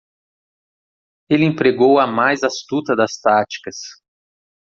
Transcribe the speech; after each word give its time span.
Ele 1.29 1.45
empregou 1.45 1.99
a 1.99 2.07
mais 2.07 2.41
astuta 2.41 2.95
das 2.95 3.19
táticas. 3.21 3.77